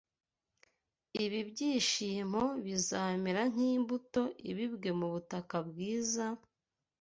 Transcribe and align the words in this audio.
Ibi 1.23 1.39
byigisho 1.49 2.43
bizamera 2.65 3.41
nk’imbuto 3.51 4.23
ibibwe 4.51 4.89
mu 4.99 5.07
butaka 5.13 5.55
bwiza, 5.67 6.25